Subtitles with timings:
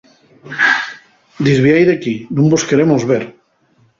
[1.47, 2.15] ¡Disviái d'equí!
[2.35, 3.23] Nun vos queremos ver.